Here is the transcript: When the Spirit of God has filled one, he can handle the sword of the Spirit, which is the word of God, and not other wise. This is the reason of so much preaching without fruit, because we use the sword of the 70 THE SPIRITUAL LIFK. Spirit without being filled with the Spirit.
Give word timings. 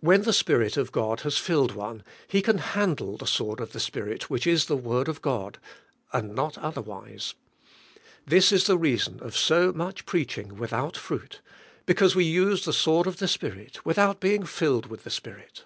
When 0.00 0.22
the 0.22 0.32
Spirit 0.32 0.76
of 0.76 0.90
God 0.90 1.20
has 1.20 1.38
filled 1.38 1.76
one, 1.76 2.02
he 2.26 2.42
can 2.42 2.58
handle 2.58 3.16
the 3.16 3.28
sword 3.28 3.60
of 3.60 3.70
the 3.70 3.78
Spirit, 3.78 4.28
which 4.28 4.44
is 4.44 4.66
the 4.66 4.76
word 4.76 5.06
of 5.06 5.22
God, 5.22 5.60
and 6.12 6.34
not 6.34 6.58
other 6.58 6.80
wise. 6.80 7.34
This 8.26 8.50
is 8.50 8.66
the 8.66 8.76
reason 8.76 9.20
of 9.22 9.36
so 9.36 9.72
much 9.72 10.04
preaching 10.04 10.56
without 10.56 10.96
fruit, 10.96 11.40
because 11.86 12.16
we 12.16 12.24
use 12.24 12.64
the 12.64 12.72
sword 12.72 13.06
of 13.06 13.18
the 13.18 13.28
70 13.28 13.28
THE 13.28 13.28
SPIRITUAL 13.28 13.62
LIFK. 13.62 13.72
Spirit 13.76 13.86
without 13.86 14.18
being 14.20 14.42
filled 14.44 14.86
with 14.86 15.04
the 15.04 15.10
Spirit. 15.10 15.64